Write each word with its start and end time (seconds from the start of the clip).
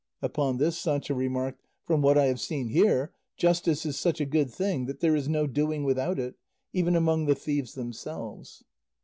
Upon 0.23 0.57
this 0.57 0.79
Sancho 0.79 1.13
remarked, 1.13 1.61
"From 1.83 2.01
what 2.01 2.17
I 2.17 2.25
have 2.25 2.39
seen 2.39 2.69
here, 2.69 3.13
justice 3.37 3.85
is 3.85 3.99
such 3.99 4.19
a 4.19 4.25
good 4.25 4.49
thing 4.49 4.87
that 4.87 4.99
there 4.99 5.15
is 5.15 5.29
no 5.29 5.45
doing 5.45 5.83
without 5.83 6.17
it, 6.17 6.33
even 6.73 6.95
among 6.95 7.25
the 7.27 7.35
thieves 7.35 7.75
themselves." 7.75 8.63